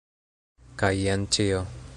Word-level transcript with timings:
Kaj 0.83 0.91
jen 1.03 1.29
ĉio! 1.37 1.65